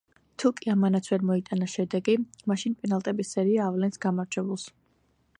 თუკი 0.43 0.69
ამანაც 0.73 1.09
ვერ 1.11 1.25
მოიტანა 1.31 1.67
შედეგი, 1.73 2.15
მაშინ 2.51 2.77
პენალტების 2.79 3.33
სერია 3.35 3.67
ავლენს 3.67 4.01
გამარჯვებულს. 4.07 4.65